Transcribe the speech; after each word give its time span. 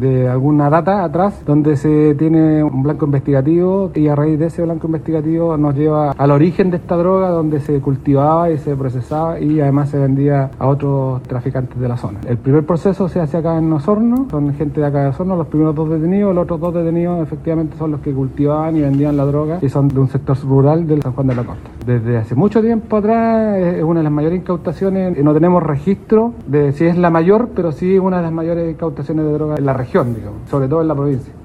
de 0.00 0.28
alguna 0.28 0.70
data 0.70 1.04
atrás 1.04 1.42
donde 1.44 1.76
se 1.76 2.14
tiene 2.14 2.64
un 2.64 2.82
blanco 2.82 3.04
investigativo 3.06 3.90
y 3.94 4.08
a 4.08 4.16
raíz 4.16 4.38
de 4.38 4.46
ese 4.46 4.62
blanco 4.62 4.86
investigativo 4.86 5.56
nos 5.56 5.74
lleva 5.74 6.12
al 6.12 6.30
origen 6.30 6.70
de 6.70 6.78
esta 6.78 6.96
droga 6.96 7.28
donde 7.28 7.60
se 7.60 7.80
cultivaba 7.80 8.50
y 8.50 8.58
se 8.58 8.74
procesaba 8.76 9.38
y 9.38 9.60
además 9.60 9.90
se 9.90 9.98
vendía 9.98 10.50
a 10.58 10.66
otros 10.66 11.22
traficantes 11.24 11.78
de 11.78 11.88
la 11.88 11.96
zona. 11.96 12.20
El 12.26 12.38
primer 12.38 12.64
proceso 12.64 13.08
se 13.08 13.20
hace 13.20 13.36
acá 13.36 13.58
en 13.58 13.72
Osorno, 13.72 14.26
son 14.30 14.54
gente 14.54 14.80
de 14.80 14.86
acá 14.86 15.02
de 15.02 15.08
Osorno, 15.08 15.36
los 15.36 15.46
primeros 15.46 15.74
dos 15.74 15.90
detenidos, 15.90 16.34
los 16.34 16.44
otros 16.44 16.60
dos 16.60 16.74
detenidos 16.74 17.22
efectivamente 17.22 17.76
son 17.76 17.92
los 17.92 18.00
que 18.00 18.12
cultivaban 18.12 18.76
y 18.76 18.80
vendían 18.80 19.16
la 19.16 19.24
droga 19.24 19.58
y 19.60 19.68
son 19.68 19.88
de 19.88 20.00
un 20.00 20.08
sector 20.08 20.36
rural 20.42 20.86
del 20.86 21.02
San 21.02 21.12
Juan 21.12 21.26
de 21.26 21.34
la 21.34 21.44
Costa. 21.44 21.70
Desde 21.86 22.16
hace 22.16 22.34
mucho 22.34 22.62
tiempo 22.62 22.96
atrás 22.96 23.56
es 23.58 23.82
una 23.82 24.00
de 24.00 24.04
las 24.04 24.12
mayores 24.12 24.38
incautaciones, 24.38 25.22
no 25.22 25.34
tenemos 25.34 25.62
registro 25.62 26.32
de 26.46 26.72
si 26.72 26.86
es 26.86 26.96
la 26.96 27.10
mayor, 27.10 27.50
pero 27.54 27.72
sí 27.72 27.98
una 27.98 28.18
de 28.18 28.22
las 28.22 28.32
mayores 28.32 28.70
incautaciones 28.70 29.24
de 29.24 29.32
droga 29.32 29.56
en 29.56 29.66
la 29.66 29.74
sobre 30.50 30.68
todo 30.68 30.82
en 30.82 30.88
la 30.88 30.94
provincia. 30.94 31.32